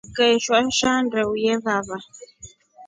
Ukeeshwa 0.09 0.57
nshaa 0.67 0.99
ndeu 1.05 1.31
yevava. 1.43 1.97